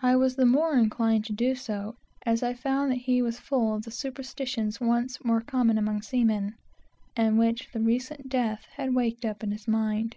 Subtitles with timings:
[0.00, 3.74] I was the more inclined to do so, as I found that he was full
[3.74, 6.56] of the superstitions once more common among seamen,
[7.16, 10.16] and which the recent death had waked up in his mind.